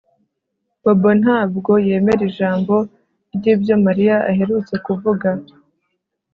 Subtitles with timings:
[0.83, 2.75] Bobo ntabwo yemera ijambo
[3.35, 5.29] ryibyo Mariya aherutse kuvuga